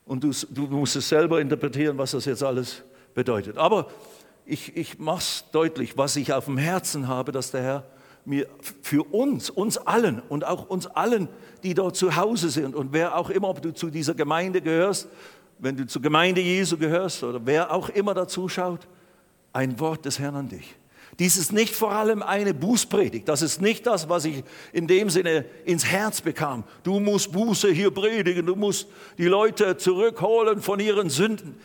[0.06, 2.82] Und du, du musst es selber interpretieren, was das jetzt alles
[3.14, 3.58] bedeutet.
[3.58, 3.88] Aber
[4.46, 7.84] ich, ich mache es deutlich, was ich auf dem Herzen habe, dass der Herr
[8.24, 8.46] mir
[8.82, 11.28] für uns, uns allen und auch uns allen,
[11.62, 15.08] die dort zu Hause sind und wer auch immer, ob du zu dieser Gemeinde gehörst,
[15.58, 18.86] wenn du zur Gemeinde Jesu gehörst oder wer auch immer dazu schaut,
[19.52, 20.76] ein Wort des Herrn an dich.
[21.18, 23.26] Dies ist nicht vor allem eine Bußpredigt.
[23.26, 26.64] Das ist nicht das, was ich in dem Sinne ins Herz bekam.
[26.82, 31.56] Du musst Buße hier predigen, du musst die Leute zurückholen von ihren Sünden.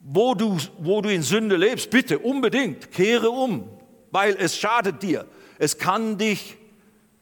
[0.00, 3.68] Wo du, wo du in Sünde lebst, bitte unbedingt kehre um,
[4.12, 5.26] weil es schadet dir.
[5.58, 6.57] Es kann dich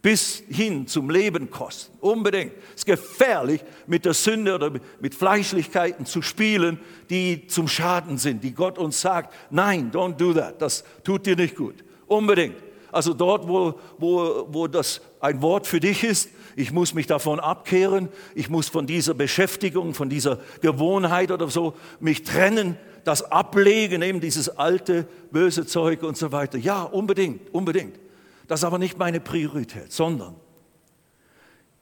[0.07, 1.93] bis hin zum Leben kosten.
[1.99, 2.53] Unbedingt.
[2.69, 6.79] Es ist gefährlich, mit der Sünde oder mit Fleischlichkeiten zu spielen,
[7.11, 11.35] die zum Schaden sind, die Gott uns sagt, nein, don't do that, das tut dir
[11.35, 11.75] nicht gut.
[12.07, 12.55] Unbedingt.
[12.93, 17.41] Also dort, wo, wo, wo das ein Wort für dich ist, ich muss mich davon
[17.41, 24.03] abkehren, ich muss von dieser Beschäftigung, von dieser Gewohnheit oder so mich trennen, das ablegen,
[24.03, 26.59] eben dieses alte, böse Zeug und so weiter.
[26.59, 28.06] Ja, unbedingt, unbedingt.
[28.47, 30.37] Das ist aber nicht meine Priorität, sondern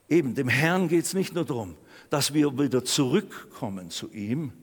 [0.09, 1.75] eben dem Herrn geht es nicht nur darum,
[2.09, 4.53] dass wir wieder zurückkommen zu ihm,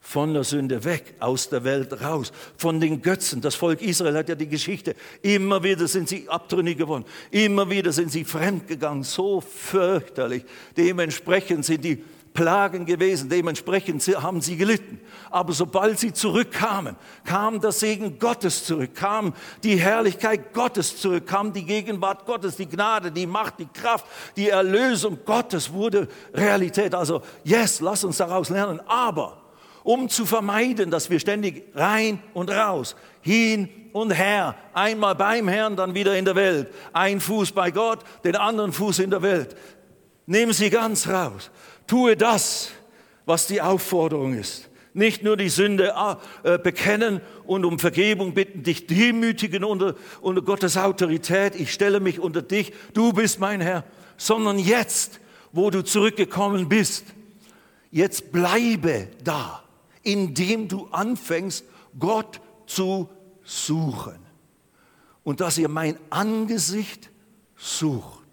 [0.00, 3.42] von der Sünde weg, aus der Welt raus, von den Götzen.
[3.42, 4.94] Das Volk Israel hat ja die Geschichte.
[5.20, 7.04] Immer wieder sind sie abtrünnig geworden.
[7.30, 9.02] Immer wieder sind sie fremdgegangen.
[9.02, 10.44] So fürchterlich.
[10.76, 15.00] Dementsprechend sind die Plagen gewesen, dementsprechend haben sie gelitten.
[15.30, 21.52] Aber sobald sie zurückkamen, kam der Segen Gottes zurück, kam die Herrlichkeit Gottes zurück, kam
[21.52, 26.94] die Gegenwart Gottes, die Gnade, die Macht, die Kraft, die Erlösung Gottes wurde Realität.
[26.94, 28.80] Also, yes, lass uns daraus lernen.
[28.86, 29.42] Aber
[29.82, 35.76] um zu vermeiden, dass wir ständig rein und raus, hin und her, einmal beim Herrn,
[35.76, 39.56] dann wieder in der Welt, ein Fuß bei Gott, den anderen Fuß in der Welt,
[40.26, 41.50] nehmen Sie ganz raus.
[41.88, 42.70] Tue das,
[43.26, 44.68] was die Aufforderung ist.
[44.94, 45.94] Nicht nur die Sünde
[46.44, 51.54] äh, bekennen und um Vergebung bitten, dich demütigen unter, unter Gottes Autorität.
[51.54, 53.84] Ich stelle mich unter dich, du bist mein Herr.
[54.16, 55.20] Sondern jetzt,
[55.52, 57.04] wo du zurückgekommen bist,
[57.90, 59.62] jetzt bleibe da,
[60.02, 61.64] indem du anfängst,
[61.98, 63.08] Gott zu
[63.44, 64.18] suchen.
[65.24, 67.10] Und dass ihr mein Angesicht
[67.56, 68.26] sucht.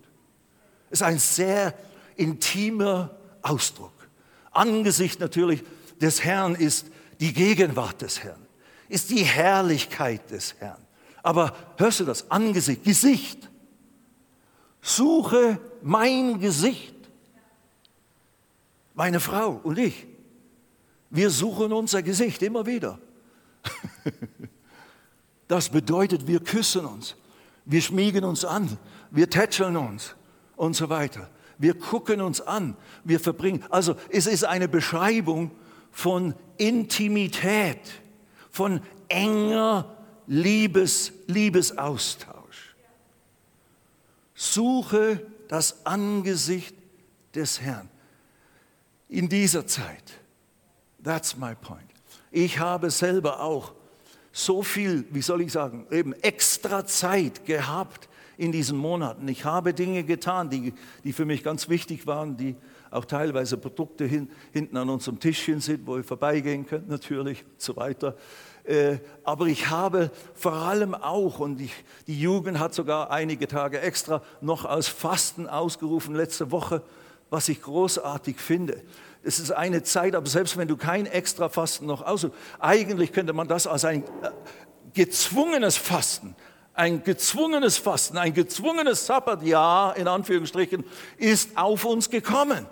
[0.89, 1.74] ist ein sehr
[2.15, 3.14] intimer
[3.45, 3.93] Ausdruck.
[4.51, 5.63] Angesicht natürlich
[6.01, 6.88] des Herrn ist
[7.19, 8.45] die Gegenwart des Herrn,
[8.89, 10.81] ist die Herrlichkeit des Herrn.
[11.23, 12.29] Aber hörst du das?
[12.29, 13.49] Angesicht, Gesicht.
[14.81, 16.93] Suche mein Gesicht.
[18.93, 20.08] Meine Frau und ich,
[21.10, 22.99] wir suchen unser Gesicht immer wieder.
[25.47, 27.15] Das bedeutet, wir küssen uns,
[27.65, 28.79] wir schmiegen uns an,
[29.12, 30.15] wir tätscheln uns
[30.55, 31.29] und so weiter.
[31.58, 33.63] Wir gucken uns an, wir verbringen.
[33.70, 35.52] Also es ist eine Beschreibung
[35.91, 37.80] von Intimität,
[38.52, 39.96] von enger
[40.28, 42.76] Liebes, Liebesaustausch.
[44.34, 46.76] Suche das Angesicht
[47.34, 47.89] des Herrn
[49.08, 50.20] in dieser Zeit.
[51.04, 51.82] That's my point.
[52.32, 53.74] Ich habe selber auch
[54.32, 59.28] so viel, wie soll ich sagen, eben extra Zeit gehabt in diesen Monaten.
[59.28, 62.56] Ich habe Dinge getan, die, die für mich ganz wichtig waren, die
[62.91, 67.62] auch teilweise Produkte hin, hinten an unserem Tischchen sind, wo ihr vorbeigehen könnt natürlich und
[67.62, 68.15] so weiter.
[68.63, 71.74] Äh, aber ich habe vor allem auch, und ich,
[72.08, 76.82] die Jugend hat sogar einige Tage extra noch als Fasten ausgerufen letzte Woche,
[77.30, 78.82] was ich großartig finde.
[79.24, 83.34] Es ist eine Zeit, aber selbst wenn du kein extra Fasten noch ausrufst, eigentlich könnte
[83.34, 84.30] man das als ein äh,
[84.93, 86.36] gezwungenes Fasten
[86.75, 90.83] ein gezwungenes Fasten, ein gezwungenes Sabbatjahr in Anführungsstrichen
[91.17, 92.65] ist auf uns gekommen.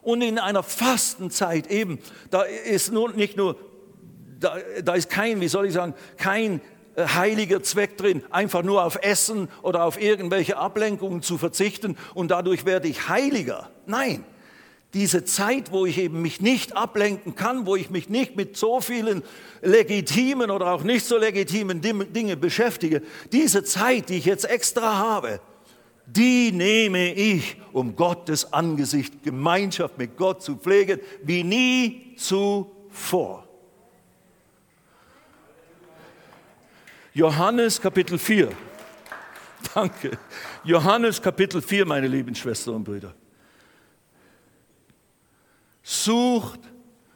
[0.00, 1.98] Und in einer Fastenzeit eben,
[2.30, 3.56] da ist nur, nicht nur,
[4.38, 6.60] da, da ist kein, wie soll ich sagen, kein
[6.94, 12.30] äh, heiliger Zweck drin, einfach nur auf Essen oder auf irgendwelche Ablenkungen zu verzichten und
[12.30, 13.70] dadurch werde ich heiliger.
[13.86, 14.24] Nein,
[14.94, 18.80] diese Zeit, wo ich eben mich nicht ablenken kann, wo ich mich nicht mit so
[18.80, 19.22] vielen
[19.60, 25.40] legitimen oder auch nicht so legitimen Dingen beschäftige, diese Zeit, die ich jetzt extra habe,
[26.06, 33.46] die nehme ich, um Gottes Angesicht, Gemeinschaft mit Gott zu pflegen, wie nie zuvor.
[37.12, 38.48] Johannes Kapitel 4.
[39.74, 40.12] Danke.
[40.64, 43.14] Johannes Kapitel 4, meine lieben Schwestern und Brüder.
[45.90, 46.60] Sucht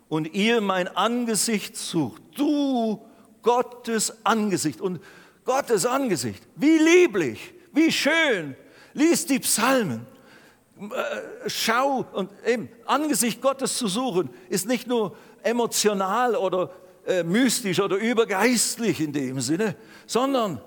[0.09, 2.23] und ihr mein Angesicht sucht.
[2.35, 3.05] Du
[3.43, 4.81] Gottes Angesicht.
[4.81, 4.99] Und
[5.45, 8.57] Gottes Angesicht, wie lieblich, wie schön.
[8.95, 10.07] Lies die Psalmen.
[10.81, 16.71] Äh, schau und eben Angesicht Gottes zu suchen, ist nicht nur emotional oder
[17.07, 20.63] äh, mystisch oder übergeistlich in dem Sinne, sondern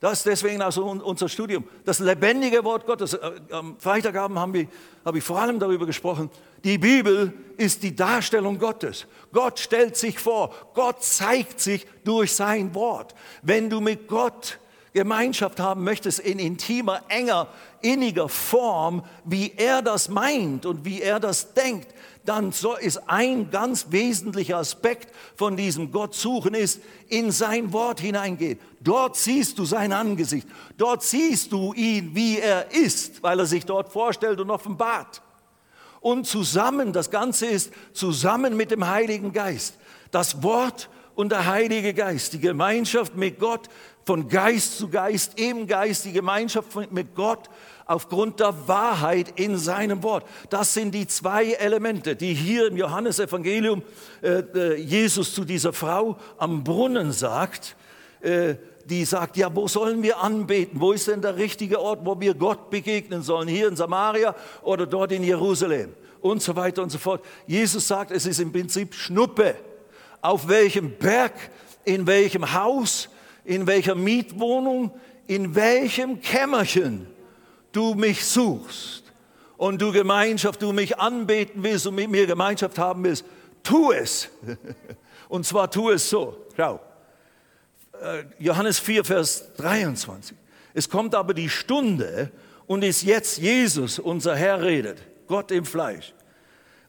[0.00, 1.64] das ist deswegen also unser Studium.
[1.84, 3.14] Das lebendige Wort Gottes.
[3.14, 4.68] Äh, am Freitagabend habe ich,
[5.04, 6.30] habe ich vor allem darüber gesprochen.
[6.62, 9.06] Die Bibel ist die Darstellung Gottes.
[9.32, 10.54] Gott stellt sich vor.
[10.74, 13.14] Gott zeigt sich durch sein Wort.
[13.42, 14.58] Wenn du mit Gott
[14.94, 17.48] Gemeinschaft haben möchtest in intimer, enger,
[17.82, 21.88] inniger Form, wie er das meint und wie er das denkt,
[22.24, 28.58] dann ist ein ganz wesentlicher Aspekt von diesem Gott suchen ist, in sein Wort hineingehen.
[28.80, 30.48] Dort siehst du sein Angesicht.
[30.78, 35.20] Dort siehst du ihn, wie er ist, weil er sich dort vorstellt und offenbart.
[36.00, 39.74] Und zusammen, das Ganze ist zusammen mit dem Heiligen Geist.
[40.12, 43.68] Das Wort und der Heilige Geist, die Gemeinschaft mit Gott
[44.04, 47.48] von Geist zu Geist, im Geist, die Gemeinschaft mit Gott
[47.86, 50.26] aufgrund der Wahrheit in seinem Wort.
[50.50, 53.82] Das sind die zwei Elemente, die hier im Johannesevangelium
[54.22, 57.76] äh, äh, Jesus zu dieser Frau am Brunnen sagt.
[58.20, 60.78] Äh, die sagt, ja, wo sollen wir anbeten?
[60.80, 63.48] Wo ist denn der richtige Ort, wo wir Gott begegnen sollen?
[63.48, 65.94] Hier in Samaria oder dort in Jerusalem?
[66.20, 67.24] Und so weiter und so fort.
[67.46, 69.56] Jesus sagt, es ist im Prinzip Schnuppe.
[70.20, 71.32] Auf welchem Berg,
[71.84, 73.08] in welchem Haus,
[73.44, 74.92] in welcher Mietwohnung,
[75.26, 77.06] in welchem Kämmerchen
[77.72, 79.04] du mich suchst
[79.56, 83.24] und du Gemeinschaft, du mich anbeten willst und mit mir Gemeinschaft haben willst,
[83.62, 84.28] tu es.
[85.28, 86.36] Und zwar tu es so.
[86.54, 86.80] Schau.
[88.00, 90.36] Äh, Johannes 4, Vers 23.
[90.74, 92.30] Es kommt aber die Stunde
[92.66, 96.12] und ist jetzt Jesus, unser Herr redet, Gott im Fleisch.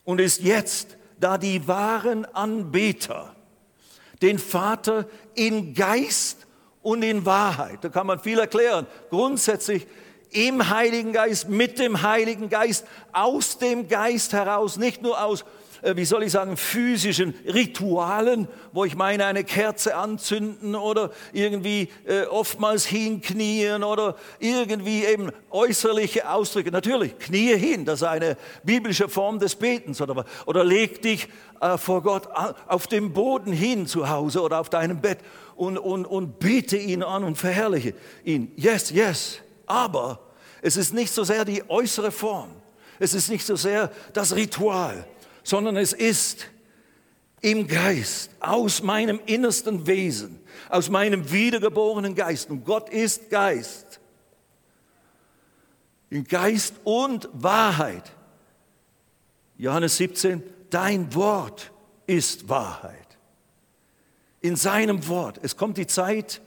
[0.04, 3.36] Und ist jetzt, da die wahren Anbeter
[4.22, 6.45] den Vater in Geist
[6.86, 9.88] und in Wahrheit, da kann man viel erklären, grundsätzlich
[10.30, 15.46] im Heiligen Geist, mit dem Heiligen Geist, aus dem Geist heraus, nicht nur aus,
[15.96, 22.24] wie soll ich sagen, physischen Ritualen, wo ich meine, eine Kerze anzünden oder irgendwie äh,
[22.26, 26.72] oftmals hinknien oder irgendwie eben äußerliche Ausdrücke.
[26.72, 31.28] Natürlich, knie hin, das ist eine biblische Form des Betens oder, oder leg dich
[31.62, 32.28] äh, vor Gott
[32.68, 35.20] auf dem Boden hin zu Hause oder auf deinem Bett
[35.56, 37.94] und, und, und bete ihn an und verherrliche
[38.24, 38.52] ihn.
[38.56, 39.40] Yes, yes.
[39.66, 40.20] Aber
[40.62, 42.50] es ist nicht so sehr die äußere Form,
[43.00, 45.06] es ist nicht so sehr das Ritual,
[45.46, 46.48] sondern es ist
[47.40, 52.50] im Geist, aus meinem innersten Wesen, aus meinem wiedergeborenen Geist.
[52.50, 54.00] Und Gott ist Geist.
[56.10, 58.12] In Geist und Wahrheit.
[59.58, 61.72] Johannes 17, dein Wort
[62.08, 63.18] ist Wahrheit.
[64.42, 65.40] In seinem Wort.
[65.44, 66.42] Es kommt die Zeit,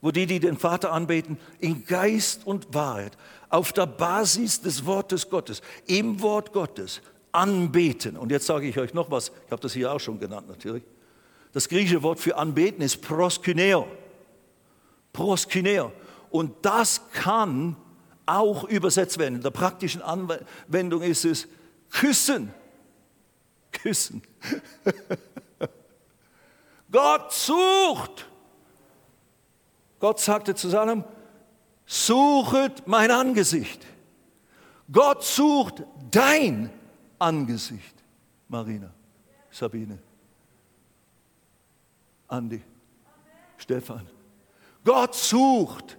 [0.00, 3.16] wo die, die den Vater anbeten, in Geist und Wahrheit
[3.50, 7.00] auf der Basis des Wortes Gottes, im Wort Gottes
[7.32, 8.16] anbeten.
[8.16, 10.84] Und jetzt sage ich euch noch was, ich habe das hier auch schon genannt natürlich.
[11.52, 13.86] Das griechische Wort für anbeten ist proskyneo.
[15.12, 15.92] Proskyneo.
[16.30, 17.76] Und das kann
[18.24, 19.36] auch übersetzt werden.
[19.36, 21.48] In der praktischen Anwendung ist es
[21.90, 22.52] küssen.
[23.70, 24.22] Küssen.
[26.90, 28.28] Gott sucht.
[29.98, 31.04] Gott sagte zu Salom,
[31.86, 33.86] suchet mein Angesicht.
[34.90, 36.70] Gott sucht dein
[37.22, 37.94] Angesicht.
[38.48, 38.90] Marina,
[39.50, 39.98] Sabine,
[42.28, 42.62] Andi,
[43.56, 44.06] Stefan.
[44.84, 45.96] Gott sucht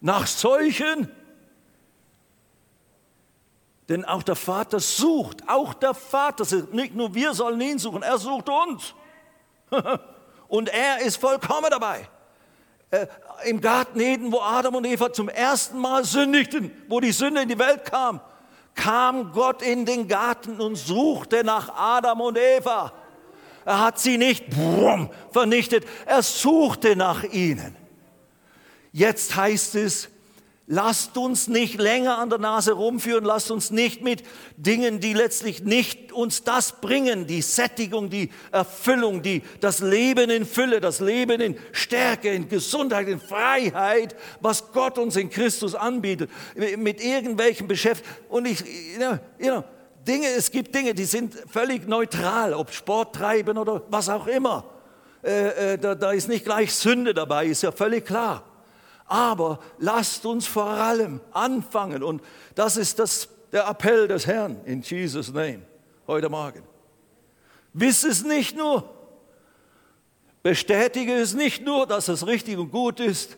[0.00, 1.10] nach solchen,
[3.88, 8.18] denn auch der Vater sucht, auch der Vater, nicht nur wir sollen ihn suchen, er
[8.18, 8.94] sucht uns.
[10.48, 12.08] Und er ist vollkommen dabei
[12.90, 13.06] äh,
[13.44, 17.48] im Garten Eden, wo Adam und Eva zum ersten Mal sündigten, wo die Sünde in
[17.48, 18.20] die Welt kam,
[18.74, 22.92] kam Gott in den Garten und suchte nach Adam und Eva.
[23.64, 27.76] Er hat sie nicht brumm, vernichtet, er suchte nach ihnen.
[28.92, 30.08] Jetzt heißt es,
[30.72, 34.22] Lasst uns nicht länger an der Nase rumführen, lasst uns nicht mit
[34.56, 40.46] Dingen, die letztlich nicht uns das bringen, die Sättigung, die Erfüllung, die, das Leben in
[40.46, 46.30] Fülle, das Leben in Stärke, in Gesundheit, in Freiheit, was Gott uns in Christus anbietet,
[46.54, 48.28] mit irgendwelchen Beschäftigungen.
[48.28, 48.60] Und ich,
[49.40, 49.64] you know,
[50.06, 54.66] Dinge, es gibt Dinge, die sind völlig neutral, ob Sport treiben oder was auch immer.
[55.24, 58.44] Äh, äh, da, da ist nicht gleich Sünde dabei, ist ja völlig klar.
[59.10, 62.04] Aber lasst uns vor allem anfangen.
[62.04, 62.22] Und
[62.54, 65.62] das ist das, der Appell des Herrn in Jesus' Name
[66.06, 66.62] heute Morgen.
[67.72, 68.88] Wiss es nicht nur,
[70.44, 73.36] bestätige es nicht nur, dass es richtig und gut ist.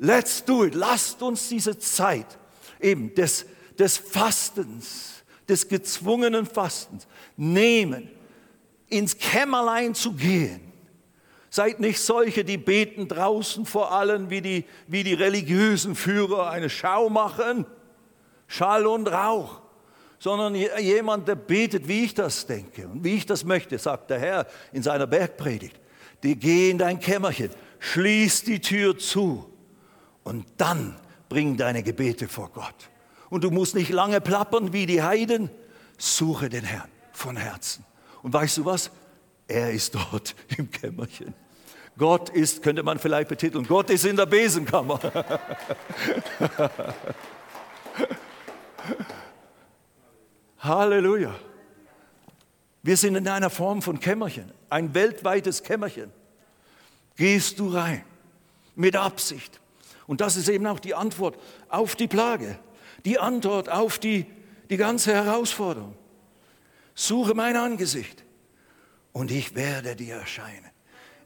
[0.00, 0.74] Let's do it.
[0.74, 2.36] Lasst uns diese Zeit
[2.80, 3.46] eben des,
[3.78, 7.06] des Fastens, des gezwungenen Fastens
[7.36, 8.10] nehmen,
[8.88, 10.63] ins Kämmerlein zu gehen
[11.54, 16.68] Seid nicht solche, die beten draußen vor allen, wie die, wie die religiösen Führer eine
[16.68, 17.64] Schau machen,
[18.48, 19.62] Schall und Rauch,
[20.18, 24.18] sondern jemand, der betet, wie ich das denke und wie ich das möchte, sagt der
[24.18, 25.80] Herr in seiner Bergpredigt.
[26.24, 29.48] Die geh in dein Kämmerchen, schließ die Tür zu
[30.24, 30.96] und dann
[31.28, 32.90] bring deine Gebete vor Gott.
[33.30, 35.50] Und du musst nicht lange plappern wie die Heiden,
[35.98, 37.84] suche den Herrn von Herzen.
[38.24, 38.90] Und weißt du was?
[39.46, 41.43] Er ist dort im Kämmerchen.
[41.96, 44.98] Gott ist, könnte man vielleicht betiteln, Gott ist in der Besenkammer.
[50.58, 51.34] Halleluja.
[52.82, 56.10] Wir sind in einer Form von Kämmerchen, ein weltweites Kämmerchen.
[57.16, 58.04] Gehst du rein
[58.74, 59.60] mit Absicht.
[60.06, 61.38] Und das ist eben auch die Antwort
[61.68, 62.58] auf die Plage,
[63.04, 64.26] die Antwort auf die,
[64.68, 65.96] die ganze Herausforderung.
[66.94, 68.24] Suche mein Angesicht
[69.12, 70.73] und ich werde dir erscheinen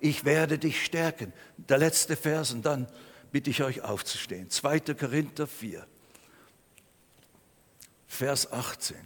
[0.00, 1.32] ich werde dich stärken.
[1.56, 2.86] Der letzte Vers und dann
[3.30, 4.50] bitte ich euch aufzustehen.
[4.50, 4.80] 2.
[4.94, 5.86] Korinther 4,
[8.06, 8.96] Vers 18.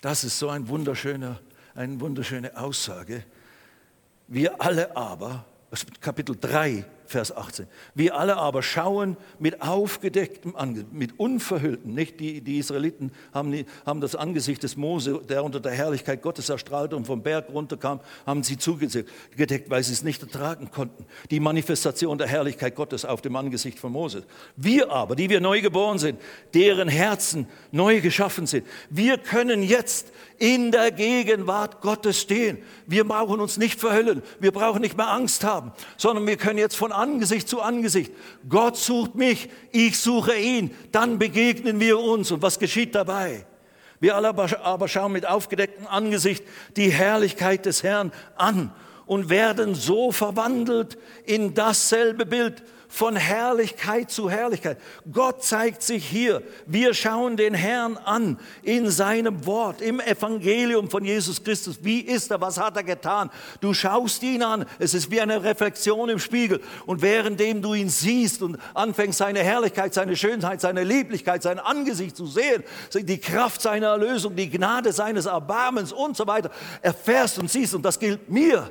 [0.00, 1.40] Das ist so ein wunderschöner,
[1.74, 3.24] eine wunderschöne Aussage.
[4.28, 5.44] Wir alle aber,
[6.00, 7.66] Kapitel 3, Vers 18.
[7.96, 14.00] Wir alle aber schauen mit aufgedecktem Angesicht, mit unverhülltem, nicht die, die Israeliten haben, haben
[14.00, 18.44] das Angesicht des Mose, der unter der Herrlichkeit Gottes erstrahlte und vom Berg runterkam, haben
[18.44, 19.10] sie zugedeckt,
[19.70, 21.04] weil sie es nicht ertragen konnten.
[21.32, 24.22] Die Manifestation der Herrlichkeit Gottes auf dem Angesicht von Mose.
[24.54, 26.20] Wir aber, die wir neu geboren sind,
[26.54, 32.58] deren Herzen neu geschaffen sind, wir können jetzt in der Gegenwart Gottes stehen.
[32.86, 36.76] Wir brauchen uns nicht verhüllen, wir brauchen nicht mehr Angst haben, sondern wir können jetzt
[36.76, 38.12] von Angesicht zu Angesicht.
[38.48, 42.30] Gott sucht mich, ich suche ihn, dann begegnen wir uns.
[42.30, 43.46] Und was geschieht dabei?
[44.00, 46.44] Wir alle aber schauen mit aufgedecktem Angesicht
[46.76, 48.72] die Herrlichkeit des Herrn an
[49.06, 54.76] und werden so verwandelt in dasselbe Bild von Herrlichkeit zu Herrlichkeit.
[55.10, 56.42] Gott zeigt sich hier.
[56.66, 61.78] Wir schauen den Herrn an in seinem Wort, im Evangelium von Jesus Christus.
[61.82, 62.40] Wie ist er?
[62.40, 63.30] Was hat er getan?
[63.60, 64.66] Du schaust ihn an.
[64.80, 66.60] Es ist wie eine Reflexion im Spiegel.
[66.84, 72.16] Und währenddem du ihn siehst und anfängst, seine Herrlichkeit, seine Schönheit, seine Lieblichkeit, sein Angesicht
[72.16, 76.50] zu sehen, die Kraft seiner Erlösung, die Gnade seines Erbarmens und so weiter,
[76.82, 77.72] erfährst und siehst.
[77.72, 78.68] Und das gilt mir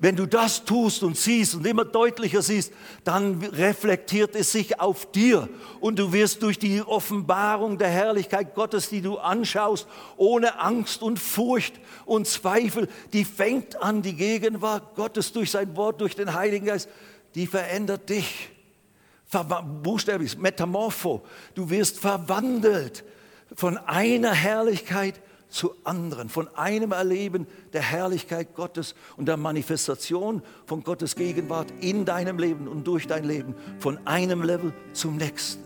[0.00, 2.72] wenn du das tust und siehst und immer deutlicher siehst,
[3.02, 5.48] dann reflektiert es sich auf dir
[5.80, 11.18] und du wirst durch die Offenbarung der Herrlichkeit Gottes, die du anschaust, ohne Angst und
[11.18, 11.74] Furcht
[12.04, 16.88] und Zweifel, die fängt an, die Gegenwart Gottes durch sein Wort, durch den Heiligen Geist,
[17.34, 18.50] die verändert dich.
[19.82, 21.22] Buchstäblich, Metamorpho.
[21.54, 23.04] Du wirst verwandelt
[23.54, 30.82] von einer Herrlichkeit zu anderen, von einem Erleben der Herrlichkeit Gottes und der Manifestation von
[30.82, 35.62] Gottes Gegenwart in deinem Leben und durch dein Leben, von einem Level zum nächsten.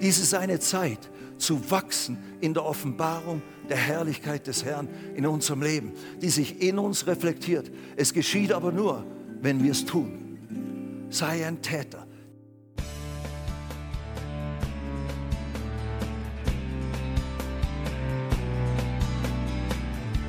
[0.00, 5.62] Dies ist eine Zeit zu wachsen in der Offenbarung der Herrlichkeit des Herrn in unserem
[5.62, 7.70] Leben, die sich in uns reflektiert.
[7.96, 9.04] Es geschieht aber nur,
[9.40, 11.06] wenn wir es tun.
[11.10, 12.01] Sei ein Täter,